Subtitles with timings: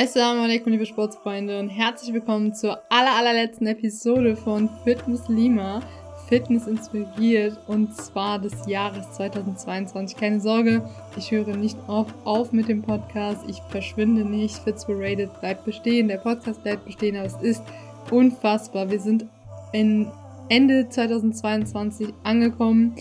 [0.00, 5.80] Assalamu alaikum, liebe Sportsfreunde und herzlich willkommen zur aller, allerletzten Episode von Fitness Lima.
[6.28, 10.16] Fitness inspiriert und zwar des Jahres 2022.
[10.16, 13.44] Keine Sorge, ich höre nicht auf, auf mit dem Podcast.
[13.48, 14.54] Ich verschwinde nicht.
[14.58, 16.06] Fitzberated bleibt bestehen.
[16.06, 17.64] Der Podcast bleibt bestehen, aber es ist
[18.12, 18.88] unfassbar.
[18.92, 19.26] Wir sind
[19.72, 20.06] in
[20.48, 22.94] Ende 2022 angekommen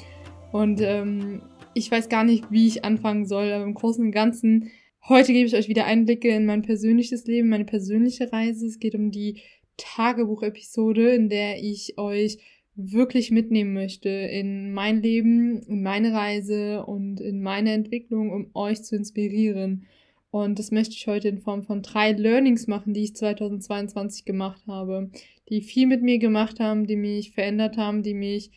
[0.52, 1.43] und ähm,
[1.75, 4.71] ich weiß gar nicht, wie ich anfangen soll, aber im Großen und Ganzen
[5.10, 8.68] Heute gebe ich euch wieder Einblicke in mein persönliches Leben, meine persönliche Reise.
[8.68, 9.40] Es geht um die
[9.77, 12.40] Tagebuchepisode, in der ich euch
[12.76, 18.84] wirklich mitnehmen möchte in mein Leben, in meine Reise und in meine Entwicklung, um euch
[18.84, 19.86] zu inspirieren.
[20.30, 24.62] Und das möchte ich heute in Form von drei Learnings machen, die ich 2022 gemacht
[24.67, 25.09] habe,
[25.48, 28.52] die viel mit mir gemacht haben, die mich verändert haben, die mich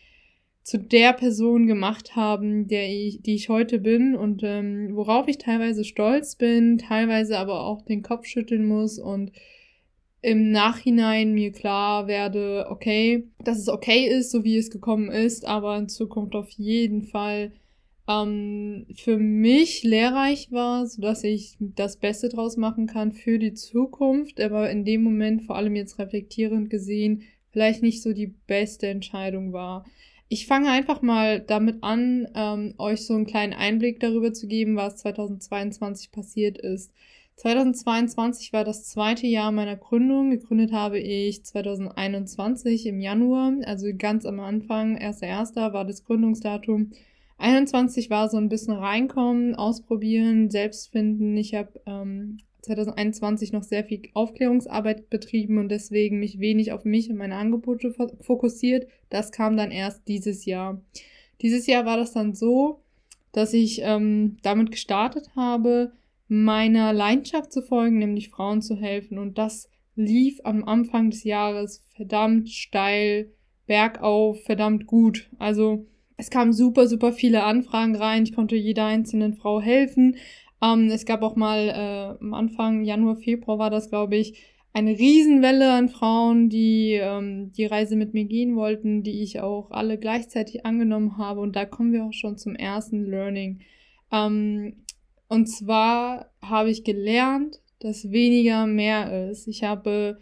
[0.71, 5.37] zu der Person gemacht haben, der ich, die ich heute bin und ähm, worauf ich
[5.39, 9.33] teilweise stolz bin, teilweise aber auch den Kopf schütteln muss und
[10.23, 15.45] im Nachhinein mir klar werde, okay, dass es okay ist, so wie es gekommen ist,
[15.45, 17.51] aber in Zukunft auf jeden Fall
[18.09, 24.41] ähm, für mich lehrreich war, sodass ich das Beste draus machen kann für die Zukunft,
[24.41, 29.53] aber in dem Moment, vor allem jetzt reflektierend gesehen, vielleicht nicht so die beste Entscheidung
[29.53, 29.85] war.
[30.33, 34.77] Ich fange einfach mal damit an, ähm, euch so einen kleinen Einblick darüber zu geben,
[34.77, 36.93] was 2022 passiert ist.
[37.35, 40.31] 2022 war das zweite Jahr meiner Gründung.
[40.31, 45.73] Gegründet habe ich 2021 im Januar, also ganz am Anfang, 1.1.
[45.73, 46.93] war das Gründungsdatum.
[47.39, 51.37] 21 war so ein bisschen reinkommen, ausprobieren, selbst finden.
[51.37, 57.11] Ich habe ähm, 2021 noch sehr viel Aufklärungsarbeit betrieben und deswegen mich wenig auf mich
[57.11, 58.89] und meine Angebote fokussiert.
[59.09, 60.81] Das kam dann erst dieses Jahr.
[61.41, 62.81] Dieses Jahr war das dann so,
[63.33, 65.93] dass ich ähm, damit gestartet habe,
[66.29, 69.19] meiner Leidenschaft zu folgen, nämlich Frauen zu helfen.
[69.19, 73.33] Und das lief am Anfang des Jahres verdammt steil,
[73.67, 75.29] bergauf, verdammt gut.
[75.39, 75.87] Also
[76.17, 78.25] es kamen super, super viele Anfragen rein.
[78.25, 80.17] Ich konnte jeder einzelnen Frau helfen.
[80.63, 84.39] Ähm, es gab auch mal äh, am Anfang Januar, Februar war das, glaube ich,
[84.73, 89.71] eine Riesenwelle an Frauen, die ähm, die Reise mit mir gehen wollten, die ich auch
[89.73, 91.41] alle gleichzeitig angenommen habe.
[91.41, 93.61] Und da kommen wir auch schon zum ersten Learning.
[94.13, 94.85] Ähm,
[95.29, 99.49] und zwar habe ich gelernt, dass weniger mehr ist.
[99.49, 100.19] Ich habe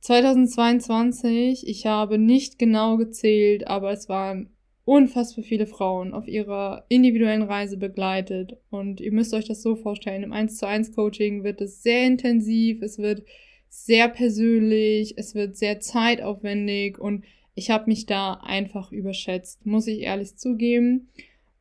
[0.00, 4.50] 2022, ich habe nicht genau gezählt, aber es waren
[4.88, 8.56] unfassbar viele Frauen auf ihrer individuellen Reise begleitet.
[8.70, 12.06] Und ihr müsst euch das so vorstellen, im 1 zu 1 Coaching wird es sehr
[12.06, 13.22] intensiv, es wird
[13.68, 20.00] sehr persönlich, es wird sehr zeitaufwendig und ich habe mich da einfach überschätzt, muss ich
[20.00, 21.08] ehrlich zugeben.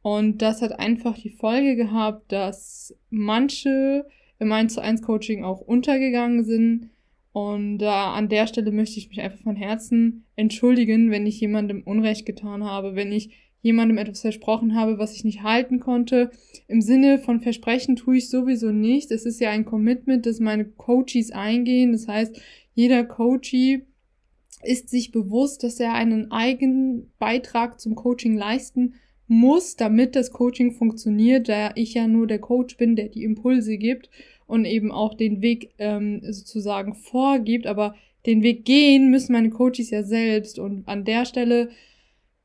[0.01, 4.05] Und das hat einfach die Folge gehabt, dass manche
[4.39, 6.91] im 1 zu 1 Coaching auch untergegangen sind,
[7.37, 11.83] und äh, an der Stelle möchte ich mich einfach von Herzen entschuldigen, wenn ich jemandem
[11.83, 13.29] Unrecht getan habe, wenn ich
[13.61, 16.31] jemandem etwas versprochen habe, was ich nicht halten konnte.
[16.67, 19.11] Im Sinne von Versprechen tue ich sowieso nicht.
[19.11, 21.91] Es ist ja ein Commitment, das meine Coaches eingehen.
[21.91, 22.41] Das heißt,
[22.73, 23.83] jeder Coachee
[24.63, 28.95] ist sich bewusst, dass er einen eigenen Beitrag zum Coaching leisten
[29.27, 33.77] muss, damit das Coaching funktioniert, da ich ja nur der Coach bin, der die Impulse
[33.77, 34.09] gibt
[34.47, 39.90] und eben auch den Weg ähm, sozusagen vorgibt, aber den Weg gehen müssen meine Coaches
[39.90, 41.69] ja selbst und an der Stelle,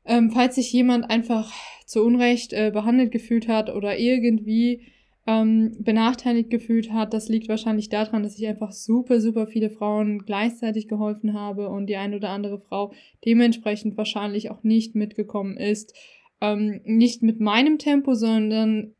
[0.05, 1.51] ähm, falls sich jemand einfach
[1.85, 4.81] zu Unrecht äh, behandelt gefühlt hat oder irgendwie
[5.25, 10.25] ähm, benachteiligt gefühlt hat, das liegt wahrscheinlich daran, dass ich einfach super, super viele Frauen
[10.25, 12.93] gleichzeitig geholfen habe und die eine oder andere Frau
[13.25, 15.93] dementsprechend wahrscheinlich auch nicht mitgekommen ist.
[16.41, 18.95] Ähm, nicht mit meinem Tempo, sondern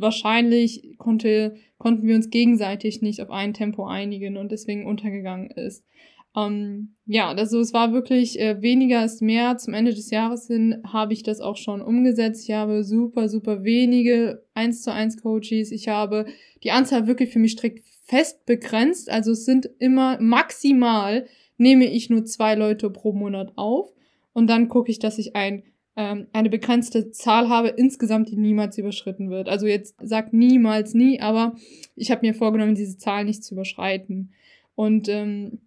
[0.00, 5.84] wahrscheinlich konnte, konnten wir uns gegenseitig nicht auf ein Tempo einigen und deswegen untergegangen ist.
[6.36, 9.56] Ähm, ja, also es war wirklich äh, weniger ist mehr.
[9.56, 12.48] Zum Ende des Jahres hin habe ich das auch schon umgesetzt.
[12.48, 15.72] Ich habe super, super wenige 1 zu 1 Coaches.
[15.72, 16.26] Ich habe
[16.62, 19.10] die Anzahl wirklich für mich strikt fest begrenzt.
[19.10, 21.26] Also es sind immer maximal
[21.58, 23.92] nehme ich nur zwei Leute pro Monat auf
[24.32, 25.62] und dann gucke ich, dass ich ein
[25.96, 29.48] ähm, eine begrenzte Zahl habe insgesamt, die niemals überschritten wird.
[29.48, 31.54] Also jetzt sagt niemals nie, aber
[31.94, 34.32] ich habe mir vorgenommen, diese Zahl nicht zu überschreiten.
[34.74, 35.60] Und ähm,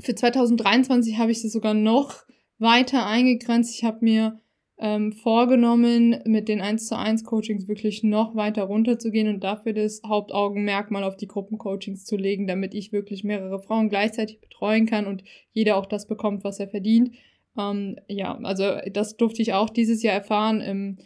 [0.00, 2.24] für 2023 habe ich sie sogar noch
[2.58, 3.74] weiter eingegrenzt.
[3.74, 4.38] Ich habe mir
[4.78, 10.02] ähm, vorgenommen, mit den 1 zu 1 Coachings wirklich noch weiter runterzugehen und dafür das
[10.06, 15.06] Hauptaugenmerk mal auf die Gruppencoachings zu legen, damit ich wirklich mehrere Frauen gleichzeitig betreuen kann
[15.06, 17.14] und jeder auch das bekommt, was er verdient.
[17.58, 20.98] Ähm, ja, also das durfte ich auch dieses Jahr erfahren im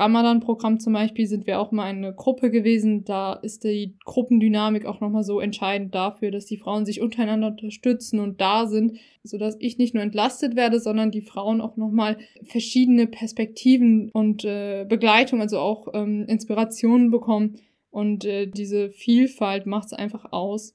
[0.00, 3.04] Ramadan-Programm zum Beispiel sind wir auch mal eine Gruppe gewesen.
[3.04, 8.18] Da ist die Gruppendynamik auch nochmal so entscheidend dafür, dass die Frauen sich untereinander unterstützen
[8.18, 13.06] und da sind, sodass ich nicht nur entlastet werde, sondern die Frauen auch nochmal verschiedene
[13.08, 17.56] Perspektiven und äh, Begleitung, also auch ähm, Inspirationen bekommen.
[17.90, 20.74] Und äh, diese Vielfalt macht es einfach aus.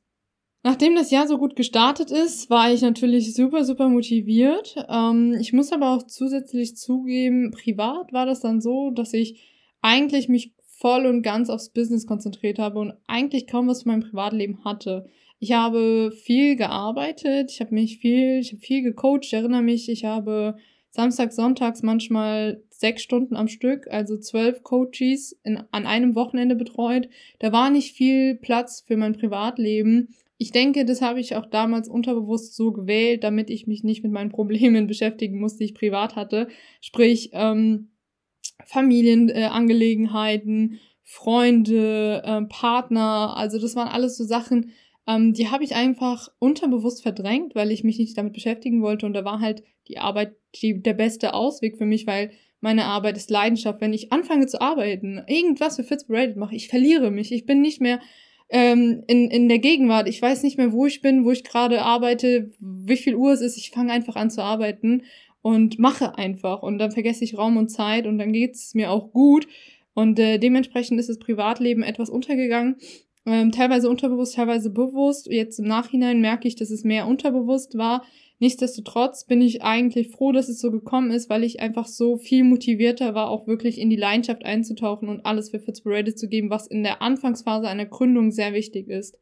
[0.65, 4.75] Nachdem das Jahr so gut gestartet ist, war ich natürlich super, super motiviert.
[4.89, 9.43] Ähm, ich muss aber auch zusätzlich zugeben, privat war das dann so, dass ich
[9.83, 13.99] eigentlich mich voll und ganz aufs Business konzentriert habe und eigentlich kaum was für mein
[13.99, 15.05] Privatleben hatte.
[15.37, 19.87] Ich habe viel gearbeitet, ich habe mich viel, ich habe viel gecoacht, ich erinnere mich,
[19.87, 20.55] ich habe
[20.89, 27.09] Samstag, Sonntags manchmal sechs Stunden am Stück, also zwölf Coaches in, an einem Wochenende betreut.
[27.39, 31.87] Da war nicht viel Platz für mein Privatleben ich denke, das habe ich auch damals
[31.87, 36.15] unterbewusst so gewählt, damit ich mich nicht mit meinen Problemen beschäftigen muss, die ich privat
[36.15, 36.47] hatte.
[36.81, 37.89] Sprich, ähm,
[38.65, 44.71] Familienangelegenheiten, äh, Freunde, äh, Partner, also das waren alles so Sachen,
[45.07, 49.05] ähm, die habe ich einfach unterbewusst verdrängt, weil ich mich nicht damit beschäftigen wollte.
[49.05, 52.31] Und da war halt die Arbeit die, der beste Ausweg für mich, weil
[52.65, 53.79] meine Arbeit ist Leidenschaft.
[53.79, 57.31] Wenn ich anfange zu arbeiten, irgendwas für Fitzberated mache, ich verliere mich.
[57.31, 57.99] Ich bin nicht mehr
[58.49, 60.09] ähm, in, in der Gegenwart.
[60.09, 63.41] Ich weiß nicht mehr, wo ich bin, wo ich gerade arbeite, wie viel Uhr es
[63.41, 63.55] ist.
[63.57, 65.03] Ich fange einfach an zu arbeiten
[65.43, 66.63] und mache einfach.
[66.63, 69.47] Und dann vergesse ich Raum und Zeit und dann geht es mir auch gut.
[69.93, 72.77] Und äh, dementsprechend ist das Privatleben etwas untergegangen.
[73.25, 75.27] Ähm, teilweise unterbewusst, teilweise bewusst.
[75.27, 78.03] Jetzt im Nachhinein merke ich, dass es mehr unterbewusst war.
[78.39, 82.43] Nichtsdestotrotz bin ich eigentlich froh, dass es so gekommen ist, weil ich einfach so viel
[82.43, 86.67] motivierter war, auch wirklich in die Leidenschaft einzutauchen und alles für Fitzparaded zu geben, was
[86.67, 89.17] in der Anfangsphase einer Gründung sehr wichtig ist.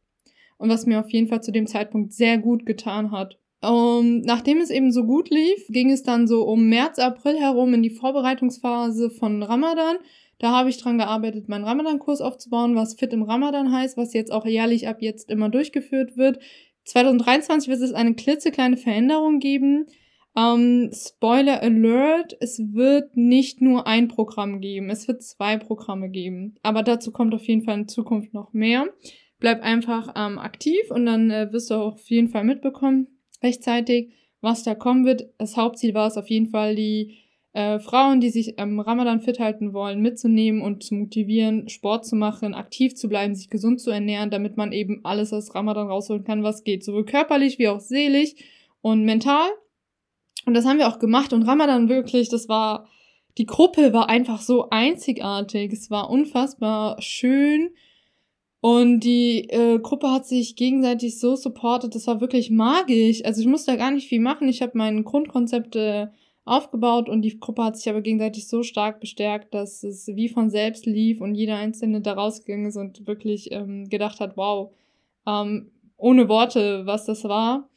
[0.57, 3.38] Und was mir auf jeden Fall zu dem Zeitpunkt sehr gut getan hat.
[3.61, 7.73] Und nachdem es eben so gut lief, ging es dann so um März, April herum
[7.73, 9.97] in die Vorbereitungsphase von Ramadan.
[10.39, 14.31] Da habe ich dran gearbeitet, meinen Ramadan-Kurs aufzubauen, was Fit im Ramadan heißt, was jetzt
[14.31, 16.39] auch jährlich ab jetzt immer durchgeführt wird.
[16.85, 19.88] 2023 wird es eine klitzekleine Veränderung geben.
[20.35, 26.56] Ähm, Spoiler Alert, es wird nicht nur ein Programm geben, es wird zwei Programme geben.
[26.63, 28.88] Aber dazu kommt auf jeden Fall in Zukunft noch mehr.
[29.39, 33.07] Bleib einfach ähm, aktiv und dann äh, wirst du auch auf jeden Fall mitbekommen,
[33.44, 35.29] rechtzeitig, was da kommen wird.
[35.38, 37.23] Das Hauptziel war es auf jeden Fall, die
[37.53, 42.15] äh, Frauen, die sich am Ramadan fit halten wollen, mitzunehmen und zu motivieren, Sport zu
[42.15, 46.23] machen, aktiv zu bleiben, sich gesund zu ernähren, damit man eben alles aus Ramadan rausholen
[46.23, 48.33] kann, was geht, sowohl körperlich wie auch seelisch
[48.81, 49.47] und mental.
[50.45, 52.88] Und das haben wir auch gemacht und Ramadan wirklich, das war,
[53.38, 57.69] die Gruppe war einfach so einzigartig, es war unfassbar schön.
[58.61, 63.23] Und die äh, Gruppe hat sich gegenseitig so supportet, das war wirklich magisch.
[63.25, 64.47] Also ich musste da gar nicht viel machen.
[64.47, 66.07] Ich habe mein Grundkonzept äh,
[66.45, 70.50] aufgebaut und die Gruppe hat sich aber gegenseitig so stark bestärkt, dass es wie von
[70.50, 74.74] selbst lief und jeder Einzelne da rausgegangen ist und wirklich ähm, gedacht hat, wow,
[75.25, 77.69] ähm, ohne Worte, was das war.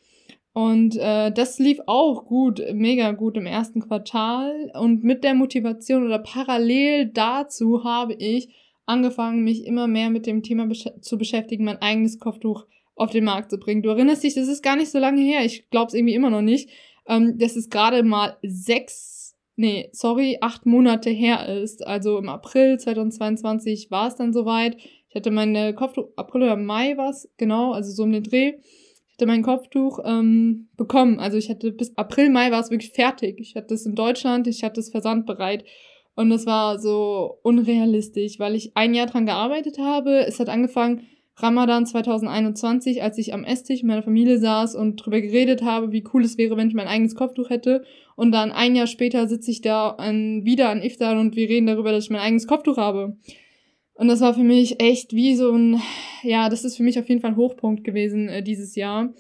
[0.53, 4.73] Und äh, das lief auch gut, mega gut im ersten Quartal.
[4.75, 8.49] Und mit der Motivation oder parallel dazu habe ich
[8.87, 12.65] angefangen, mich immer mehr mit dem Thema besch zu beschäftigen, mein eigenes Kopftuch
[12.95, 13.83] auf den Markt zu bringen.
[13.83, 15.45] Du erinnerst dich, das ist gar nicht so lange her.
[15.45, 16.71] Ich glaube es irgendwie immer noch nicht
[17.09, 21.87] ähm, dass es gerade mal sechs, nee, sorry, acht Monate her ist.
[21.87, 24.77] Also im April 2022 war es dann soweit.
[25.09, 28.55] Ich hatte meine Kopftuch, April oder Mai war es, genau, also so um den Dreh.
[29.09, 31.19] Ich hatte mein Kopftuch ähm, bekommen.
[31.19, 33.39] Also ich hatte bis April, Mai war es wirklich fertig.
[33.41, 35.65] Ich hatte es in Deutschland, ich hatte es versandbereit.
[36.17, 40.27] Und das war so unrealistisch, weil ich ein Jahr dran gearbeitet habe.
[40.27, 41.07] Es hat angefangen,
[41.39, 46.05] Ramadan 2021, als ich am Esstisch mit meiner Familie saß und drüber geredet habe, wie
[46.15, 47.85] cool es wäre, wenn ich mein eigenes Kopftuch hätte.
[48.15, 51.67] Und dann ein Jahr später sitze ich da an, wieder an Iftar und wir reden
[51.67, 53.19] darüber, dass ich mein eigenes Kopftuch habe.
[53.93, 55.81] Und das war für mich echt wie so ein,
[56.23, 59.13] ja, das ist für mich auf jeden Fall ein Hochpunkt gewesen äh, dieses Jahr.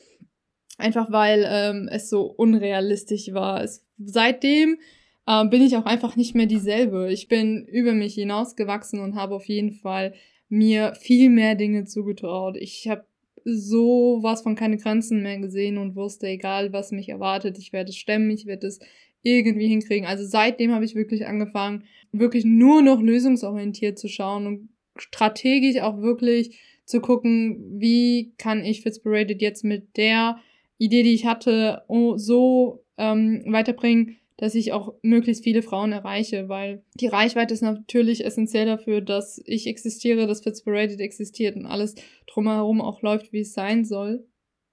[0.78, 3.62] Einfach weil ähm, es so unrealistisch war.
[3.62, 4.78] Es, seitdem
[5.26, 7.10] äh, bin ich auch einfach nicht mehr dieselbe.
[7.12, 10.14] Ich bin über mich hinausgewachsen und habe auf jeden Fall
[10.48, 12.56] mir viel mehr Dinge zugetraut.
[12.56, 13.04] Ich habe
[13.44, 17.96] sowas von keine Grenzen mehr gesehen und wusste, egal was mich erwartet, ich werde es
[17.96, 18.80] stemmen, ich werde es
[19.22, 20.06] irgendwie hinkriegen.
[20.06, 26.00] Also seitdem habe ich wirklich angefangen, wirklich nur noch lösungsorientiert zu schauen und strategisch auch
[26.00, 30.38] wirklich zu gucken, wie kann ich Fitspirated jetzt mit der
[30.78, 31.82] Idee, die ich hatte,
[32.16, 38.24] so ähm, weiterbringen, dass ich auch möglichst viele Frauen erreiche, weil die Reichweite ist natürlich
[38.24, 41.94] essentiell dafür, dass ich existiere, dass Fitzparaded existiert und alles
[42.26, 44.26] drumherum auch läuft, wie es sein soll.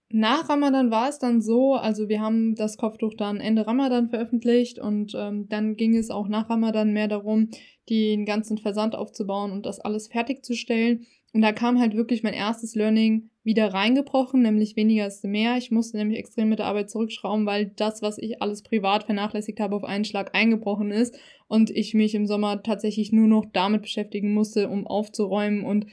[0.10, 4.78] nach Ramadan war es dann so, also wir haben das Kopftuch dann Ende Ramadan veröffentlicht
[4.78, 7.50] und ähm, dann ging es auch nach Ramadan mehr darum,
[7.90, 11.08] den ganzen Versand aufzubauen und das alles fertigzustellen.
[11.34, 15.58] Und da kam halt wirklich mein erstes Learning wieder reingebrochen, nämlich weniger ist mehr.
[15.58, 19.60] Ich musste nämlich extrem mit der Arbeit zurückschrauben, weil das, was ich alles privat vernachlässigt
[19.60, 23.82] habe, auf einen Schlag eingebrochen ist und ich mich im Sommer tatsächlich nur noch damit
[23.82, 25.88] beschäftigen musste, um aufzuräumen und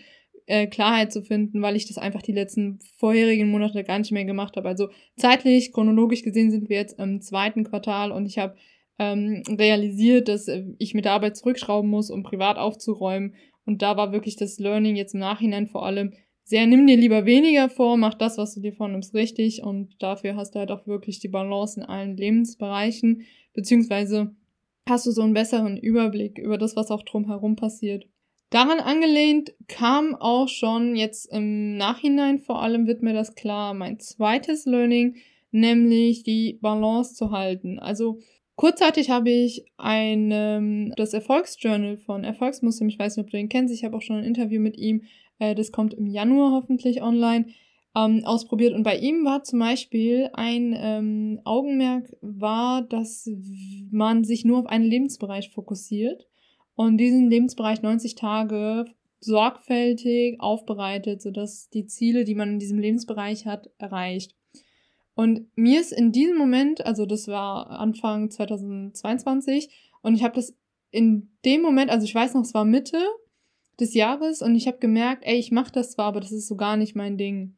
[0.46, 4.24] äh, Klarheit zu finden, weil ich das einfach die letzten vorherigen Monate gar nicht mehr
[4.24, 4.68] gemacht habe.
[4.68, 8.56] Also zeitlich, chronologisch gesehen sind wir jetzt im zweiten Quartal und ich habe
[8.98, 13.34] ähm, realisiert, dass äh, ich mit der Arbeit zurückschrauben muss, um privat aufzuräumen.
[13.64, 16.12] Und da war wirklich das Learning jetzt im Nachhinein vor allem
[16.50, 20.34] sehr, nimm dir lieber weniger vor, mach das, was du dir vornimmst, richtig und dafür
[20.34, 23.22] hast du halt auch wirklich die Balance in allen Lebensbereichen,
[23.54, 24.34] beziehungsweise
[24.88, 28.08] hast du so einen besseren Überblick über das, was auch drumherum passiert.
[28.50, 34.00] Daran angelehnt kam auch schon jetzt im Nachhinein vor allem wird mir das klar, mein
[34.00, 35.18] zweites Learning,
[35.52, 37.78] nämlich die Balance zu halten.
[37.78, 38.18] Also
[38.56, 43.72] kurzzeitig habe ich ein das Erfolgsjournal von Erfolgsmuslim, ich weiß nicht, ob du ihn kennst,
[43.72, 45.04] ich habe auch schon ein Interview mit ihm,
[45.40, 47.46] äh, das kommt im Januar hoffentlich online,
[47.96, 48.74] ähm, ausprobiert.
[48.74, 53.28] Und bei ihm war zum Beispiel ein ähm, Augenmerk war, dass
[53.90, 56.26] man sich nur auf einen Lebensbereich fokussiert
[56.76, 58.84] und diesen Lebensbereich 90 Tage
[59.18, 64.34] sorgfältig aufbereitet, sodass die Ziele, die man in diesem Lebensbereich hat, erreicht.
[65.14, 69.68] Und mir ist in diesem Moment, also das war Anfang 2022,
[70.02, 70.56] und ich habe das
[70.90, 72.96] in dem Moment, also ich weiß noch, es war Mitte
[73.80, 76.56] des Jahres, und ich habe gemerkt, ey, ich mache das zwar, aber das ist so
[76.56, 77.56] gar nicht mein Ding.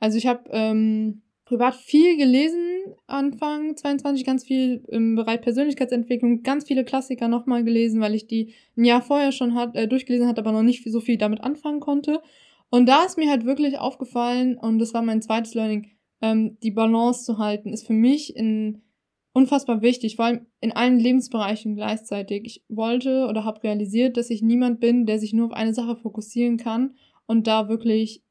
[0.00, 6.66] Also ich habe ähm, privat viel gelesen, Anfang 22 ganz viel im Bereich Persönlichkeitsentwicklung, ganz
[6.66, 10.40] viele Klassiker nochmal gelesen, weil ich die ein Jahr vorher schon hat, äh, durchgelesen hatte,
[10.40, 12.20] aber noch nicht so viel damit anfangen konnte.
[12.70, 15.90] Und da ist mir halt wirklich aufgefallen, und das war mein zweites Learning,
[16.22, 18.82] ähm, die Balance zu halten, ist für mich in,
[19.34, 22.44] unfassbar wichtig, vor allem in allen Lebensbereichen gleichzeitig.
[22.46, 25.96] Ich wollte oder habe realisiert, dass ich niemand bin, der sich nur auf eine Sache
[25.96, 26.94] fokussieren kann
[27.26, 28.22] und da wirklich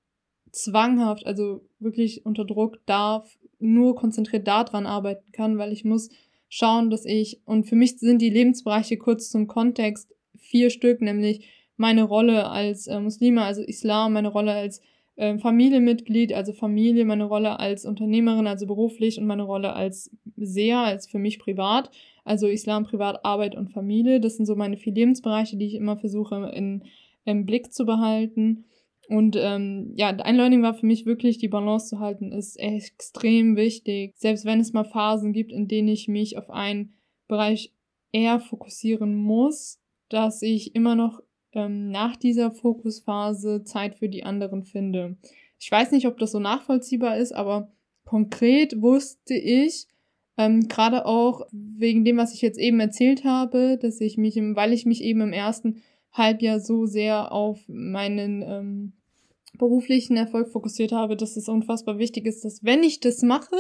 [0.51, 6.10] zwanghaft, also wirklich unter Druck darf, nur konzentriert daran arbeiten kann, weil ich muss
[6.48, 11.48] schauen, dass ich, und für mich sind die Lebensbereiche kurz zum Kontext vier Stück, nämlich
[11.75, 14.79] meine Rolle als äh, Muslime, also Islam, meine Rolle als
[15.15, 20.79] äh, Familienmitglied, also Familie, meine Rolle als Unternehmerin, also beruflich und meine Rolle als Seher,
[20.79, 21.91] als für mich privat,
[22.24, 24.20] also Islam, Privat, Arbeit und Familie.
[24.20, 26.84] Das sind so meine vier Lebensbereiche, die ich immer versuche in,
[27.25, 28.65] im Blick zu behalten.
[29.10, 33.55] Und ähm, ja, ein Learning war für mich wirklich, die Balance zu halten, ist extrem
[33.58, 34.13] wichtig.
[34.15, 36.93] Selbst wenn es mal Phasen gibt, in denen ich mich auf einen
[37.27, 37.74] Bereich
[38.13, 39.79] eher fokussieren muss,
[40.10, 41.22] dass ich immer noch
[41.53, 45.17] ähm, nach dieser Fokusphase Zeit für die anderen finde.
[45.60, 47.72] Ich weiß nicht, ob das so nachvollziehbar ist, aber
[48.05, 49.88] konkret wusste ich,
[50.38, 54.55] ähm, gerade auch wegen dem, was ich jetzt eben erzählt habe, dass ich mich, im,
[54.55, 55.81] weil ich mich eben im ersten
[56.12, 58.93] Halbjahr so sehr auf meinen ähm,
[59.57, 63.55] beruflichen Erfolg fokussiert habe, dass es unfassbar wichtig ist, dass wenn ich das mache,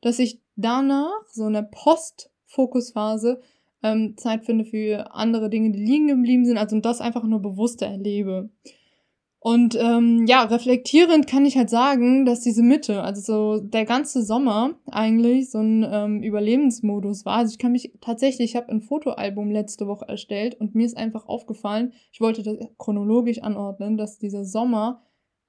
[0.00, 3.40] dass ich danach so eine Post-Fokusphase
[3.82, 7.86] ähm, Zeit finde für andere Dinge, die liegen geblieben sind, also das einfach nur bewusster
[7.86, 8.50] erlebe.
[9.40, 14.24] Und ähm, ja, reflektierend kann ich halt sagen, dass diese Mitte, also so der ganze
[14.24, 17.36] Sommer eigentlich so ein ähm, Überlebensmodus war.
[17.36, 20.96] Also ich kann mich tatsächlich, ich habe ein Fotoalbum letzte Woche erstellt und mir ist
[20.96, 25.02] einfach aufgefallen, ich wollte das chronologisch anordnen, dass dieser Sommer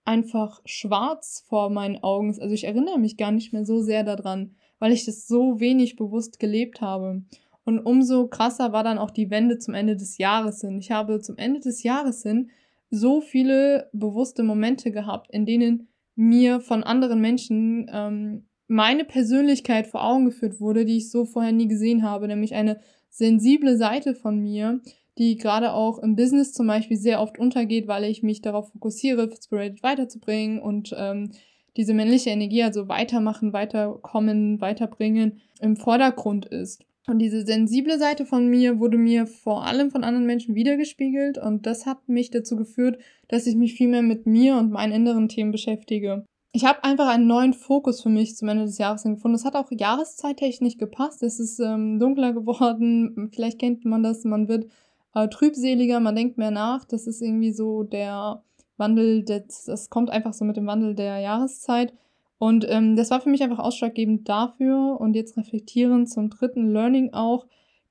[0.05, 2.39] einfach schwarz vor meinen Augen ist.
[2.39, 5.95] Also ich erinnere mich gar nicht mehr so sehr daran, weil ich das so wenig
[5.95, 7.23] bewusst gelebt habe.
[7.69, 10.79] Und umso krasser war dann auch die Wende zum Ende des Jahres hin.
[10.79, 12.49] Ich habe zum Ende des Jahres hin
[12.89, 20.03] so viele bewusste Momente gehabt, in denen mir von anderen Menschen ähm, meine Persönlichkeit vor
[20.03, 22.79] Augen geführt wurde, die ich so vorher nie gesehen habe, nämlich eine
[23.11, 24.81] sensible Seite von mir,
[25.19, 29.29] die gerade auch im Business zum Beispiel sehr oft untergeht, weil ich mich darauf fokussiere,
[29.39, 31.33] Spirited weiterzubringen und ähm,
[31.77, 36.83] diese männliche Energie, also weitermachen, weiterkommen, weiterbringen, im Vordergrund ist.
[37.07, 41.65] Und diese sensible Seite von mir wurde mir vor allem von anderen Menschen wiedergespiegelt und
[41.65, 45.27] das hat mich dazu geführt, dass ich mich viel mehr mit mir und meinen inneren
[45.27, 46.25] Themen beschäftige.
[46.51, 49.35] Ich habe einfach einen neuen Fokus für mich zum Ende des Jahres gefunden.
[49.35, 51.21] Es hat auch jahreszeittechnisch gepasst.
[51.21, 53.29] Es ist ähm, dunkler geworden.
[53.33, 54.23] Vielleicht kennt man das.
[54.23, 54.69] Man wird
[55.13, 56.85] äh, trübseliger, man denkt mehr nach.
[56.85, 58.43] Das ist irgendwie so der
[58.77, 61.93] Wandel, das, das kommt einfach so mit dem Wandel der Jahreszeit.
[62.39, 67.13] Und ähm, das war für mich einfach ausschlaggebend dafür und jetzt reflektierend zum dritten Learning
[67.13, 67.45] auch,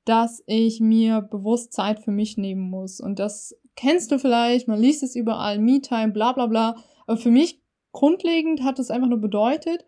[0.07, 2.99] dass ich mir bewusst Zeit für mich nehmen muss.
[2.99, 6.77] Und das kennst du vielleicht, man liest es überall, Me-Time, bla bla bla.
[7.07, 7.61] Aber für mich
[7.93, 9.85] grundlegend hat es einfach nur bedeutet,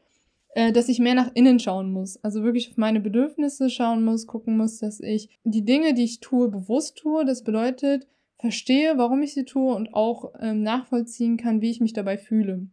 [0.55, 2.23] äh, dass ich mehr nach innen schauen muss.
[2.23, 6.21] Also wirklich auf meine Bedürfnisse schauen muss, gucken muss, dass ich die Dinge, die ich
[6.21, 7.25] tue, bewusst tue.
[7.25, 8.07] Das bedeutet,
[8.39, 12.69] verstehe, warum ich sie tue und auch ähm, nachvollziehen kann, wie ich mich dabei fühle.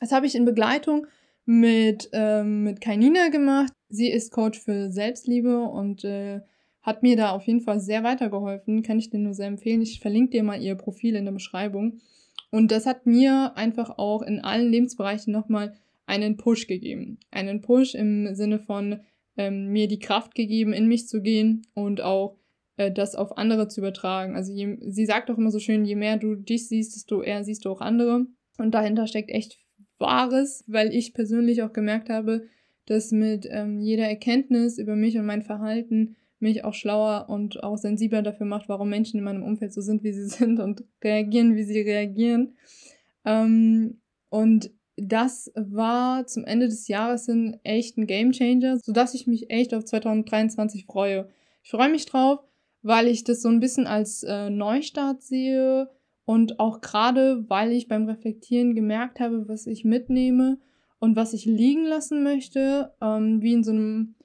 [0.00, 1.06] Das habe ich in Begleitung
[1.44, 3.72] mit, ähm, mit Kainina gemacht.
[3.88, 6.40] Sie ist Coach für Selbstliebe und äh,
[6.82, 8.82] hat mir da auf jeden Fall sehr weitergeholfen.
[8.82, 9.82] Kann ich dir nur sehr empfehlen.
[9.82, 12.00] Ich verlinke dir mal ihr Profil in der Beschreibung.
[12.50, 15.74] Und das hat mir einfach auch in allen Lebensbereichen nochmal
[16.06, 17.18] einen Push gegeben.
[17.30, 19.00] Einen Push im Sinne von
[19.36, 22.38] ähm, mir die Kraft gegeben, in mich zu gehen und auch
[22.76, 24.36] äh, das auf andere zu übertragen.
[24.36, 27.44] Also je, sie sagt auch immer so schön, je mehr du dich siehst, desto eher
[27.44, 28.26] siehst du auch andere.
[28.58, 29.58] Und dahinter steckt echt
[29.98, 32.46] Wahres, weil ich persönlich auch gemerkt habe,
[32.86, 37.76] dass mit ähm, jeder Erkenntnis über mich und mein Verhalten mich auch schlauer und auch
[37.76, 41.56] sensibler dafür macht, warum Menschen in meinem Umfeld so sind, wie sie sind und reagieren,
[41.56, 42.56] wie sie reagieren.
[43.24, 49.50] Ähm, und das war zum Ende des Jahres hin echt ein Gamechanger, sodass ich mich
[49.50, 51.28] echt auf 2023 freue.
[51.62, 52.40] Ich freue mich drauf,
[52.82, 55.90] weil ich das so ein bisschen als äh, Neustart sehe
[56.26, 60.58] und auch gerade, weil ich beim Reflektieren gemerkt habe, was ich mitnehme
[60.98, 64.16] und was ich liegen lassen möchte, ähm, wie in so einem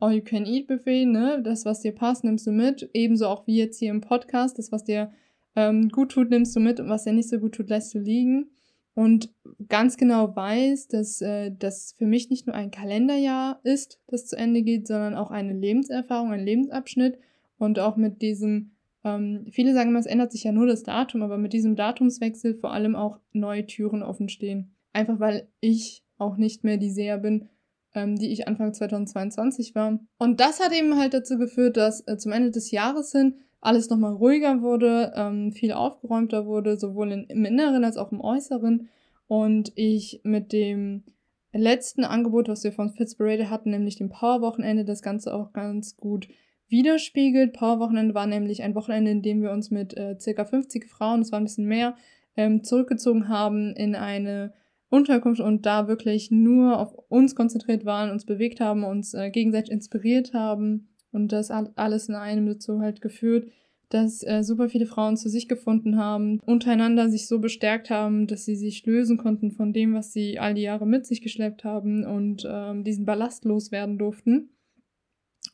[0.00, 1.42] All-You-Can-Eat-Buffet, ne?
[1.44, 2.90] Das, was dir passt, nimmst du mit.
[2.94, 4.58] Ebenso auch wie jetzt hier im Podcast.
[4.58, 5.12] Das, was dir
[5.54, 7.98] ähm, gut tut, nimmst du mit und was dir nicht so gut tut, lässt du
[7.98, 8.50] liegen.
[8.94, 9.30] Und
[9.68, 14.36] ganz genau weiß, dass äh, das für mich nicht nur ein Kalenderjahr ist, das zu
[14.36, 17.18] Ende geht, sondern auch eine Lebenserfahrung, ein Lebensabschnitt.
[17.58, 18.71] Und auch mit diesem
[19.04, 22.54] ähm, viele sagen immer, es ändert sich ja nur das Datum, aber mit diesem Datumswechsel
[22.54, 24.74] vor allem auch neue Türen offen stehen.
[24.92, 27.48] Einfach weil ich auch nicht mehr die Seher bin,
[27.94, 29.98] ähm, die ich Anfang 2022 war.
[30.18, 33.90] Und das hat eben halt dazu geführt, dass äh, zum Ende des Jahres hin alles
[33.90, 38.88] nochmal ruhiger wurde, ähm, viel aufgeräumter wurde, sowohl in, im Inneren als auch im Äußeren.
[39.28, 41.04] Und ich mit dem
[41.52, 46.28] letzten Angebot, was wir von Fitzparade hatten, nämlich dem Power-Wochenende, das Ganze auch ganz gut
[46.72, 47.52] widerspiegelt.
[47.52, 51.30] Power-Wochenende war nämlich ein Wochenende, in dem wir uns mit äh, circa 50 Frauen, das
[51.30, 51.94] war ein bisschen mehr,
[52.36, 54.52] ähm, zurückgezogen haben in eine
[54.88, 59.70] Unterkunft und da wirklich nur auf uns konzentriert waren, uns bewegt haben, uns äh, gegenseitig
[59.70, 63.48] inspiriert haben und das alles in einem dazu halt geführt,
[63.88, 68.44] dass äh, super viele Frauen zu sich gefunden haben, untereinander sich so bestärkt haben, dass
[68.44, 72.04] sie sich lösen konnten von dem, was sie all die Jahre mit sich geschleppt haben
[72.04, 74.50] und ähm, diesen Ballast loswerden durften.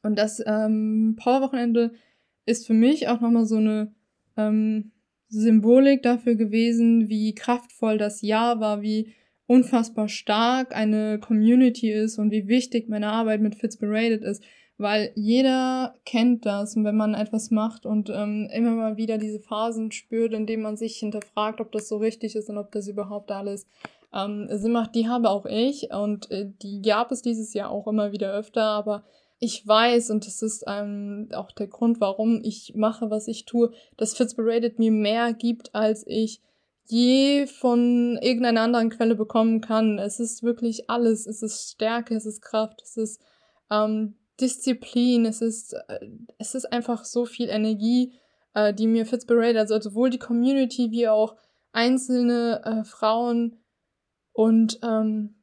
[0.03, 1.93] Und das ähm, Powerwochenende
[2.47, 3.93] ist für mich auch nochmal so eine
[4.37, 4.93] ähm,
[5.29, 9.13] Symbolik dafür gewesen, wie kraftvoll das Jahr war, wie
[9.47, 14.43] unfassbar stark eine Community ist und wie wichtig meine Arbeit mit Fitzberated ist,
[14.77, 19.41] weil jeder kennt das und wenn man etwas macht und ähm, immer mal wieder diese
[19.41, 22.89] Phasen spürt, in denen man sich hinterfragt, ob das so richtig ist und ob das
[22.89, 23.67] überhaupt alles
[24.15, 25.93] ähm, Sinn macht, die habe auch ich.
[25.93, 29.05] Und äh, die gab es dieses Jahr auch immer wieder öfter, aber
[29.41, 33.73] ich weiß, und das ist ähm, auch der Grund, warum ich mache, was ich tue,
[33.97, 36.41] dass Fitzberated mir mehr gibt, als ich
[36.87, 39.99] je von irgendeiner anderen Quelle bekommen kann.
[39.99, 41.27] Es ist wirklich alles.
[41.27, 43.21] Es ist Stärke, es ist Kraft, es ist
[43.71, 48.15] ähm, Disziplin, es ist, äh, es ist einfach so viel Energie,
[48.55, 51.37] äh, die mir Fitzberated, also sowohl die Community wie auch
[51.73, 53.59] einzelne äh, Frauen
[54.33, 55.35] und ähm,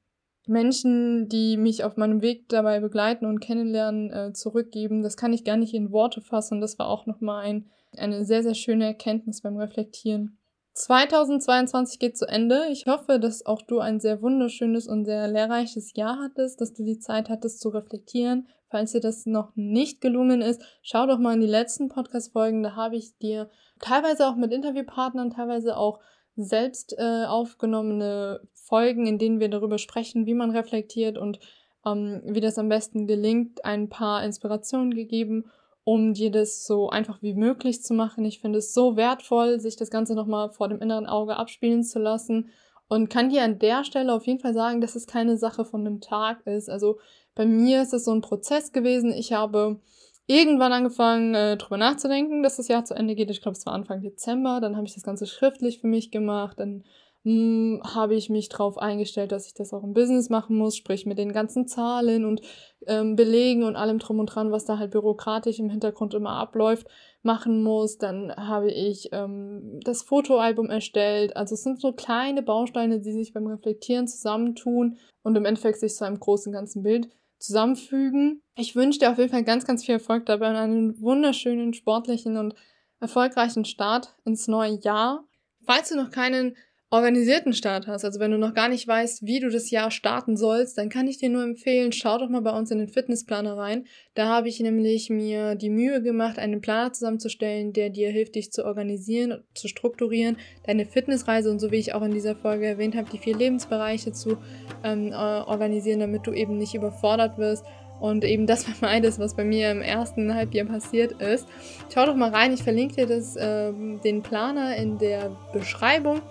[0.47, 5.03] Menschen, die mich auf meinem Weg dabei begleiten und kennenlernen, äh, zurückgeben.
[5.03, 6.61] Das kann ich gar nicht in Worte fassen.
[6.61, 10.37] Das war auch nochmal ein, eine sehr, sehr schöne Erkenntnis beim Reflektieren.
[10.73, 12.65] 2022 geht zu Ende.
[12.69, 16.83] Ich hoffe, dass auch du ein sehr wunderschönes und sehr lehrreiches Jahr hattest, dass du
[16.83, 18.47] die Zeit hattest zu reflektieren.
[18.69, 22.61] Falls dir das noch nicht gelungen ist, schau doch mal in die letzten Podcast-Folgen.
[22.61, 26.01] Da habe ich dir teilweise auch mit Interviewpartnern, teilweise auch
[26.35, 31.39] selbst äh, aufgenommene Folgen, in denen wir darüber sprechen, wie man reflektiert und
[31.85, 35.45] ähm, wie das am besten gelingt, ein paar Inspirationen gegeben,
[35.83, 38.25] um dir das so einfach wie möglich zu machen.
[38.25, 41.99] Ich finde es so wertvoll, sich das Ganze nochmal vor dem inneren Auge abspielen zu
[41.99, 42.49] lassen
[42.87, 45.81] und kann dir an der Stelle auf jeden Fall sagen, dass es keine Sache von
[45.81, 46.69] einem Tag ist.
[46.69, 46.99] Also
[47.35, 49.11] bei mir ist es so ein Prozess gewesen.
[49.11, 49.79] Ich habe
[50.27, 53.29] irgendwann angefangen, äh, drüber nachzudenken, dass das Jahr zu Ende geht.
[53.29, 54.59] Ich glaube, es war Anfang Dezember.
[54.61, 56.59] Dann habe ich das Ganze schriftlich für mich gemacht.
[56.59, 56.83] Dann
[57.25, 61.07] hm, habe ich mich darauf eingestellt, dass ich das auch im Business machen muss, sprich
[61.07, 62.41] mit den ganzen Zahlen und
[62.85, 66.87] ähm, Belegen und allem drum und dran, was da halt bürokratisch im Hintergrund immer abläuft,
[67.23, 67.97] machen muss.
[67.97, 71.35] Dann habe ich ähm, das Fotoalbum erstellt.
[71.35, 75.95] Also es sind so kleine Bausteine, die sich beim Reflektieren zusammentun und im Endeffekt sich
[75.95, 78.41] zu einem großen ganzen Bild zusammenfügen.
[78.55, 82.37] Ich wünsche dir auf jeden Fall ganz, ganz viel Erfolg dabei und einen wunderschönen, sportlichen
[82.37, 82.55] und
[82.99, 85.25] erfolgreichen Start ins neue Jahr.
[85.65, 86.55] Falls du noch keinen
[86.91, 90.37] organisierten Start hast, also wenn du noch gar nicht weißt, wie du das Jahr starten
[90.37, 93.57] sollst, dann kann ich dir nur empfehlen, schau doch mal bei uns in den Fitnessplaner
[93.57, 93.85] rein.
[94.13, 98.51] Da habe ich nämlich mir die Mühe gemacht, einen Planer zusammenzustellen, der dir hilft, dich
[98.51, 102.95] zu organisieren, zu strukturieren, deine Fitnessreise und so wie ich auch in dieser Folge erwähnt
[102.95, 104.37] habe, die vier Lebensbereiche zu
[104.83, 107.65] ähm, organisieren, damit du eben nicht überfordert wirst
[107.99, 111.47] und eben das vermeidest, was bei mir im ersten Halbjahr passiert ist.
[111.93, 116.21] Schau doch mal rein, ich verlinke dir das, äh, den Planer in der Beschreibung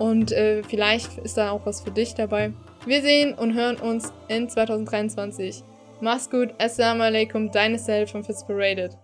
[0.00, 2.52] und äh, vielleicht ist da auch was für dich dabei.
[2.86, 5.62] Wir sehen und hören uns in 2023.
[6.00, 8.96] Mach's gut, Assalamu alaikum, deine Self von Fitzparaded.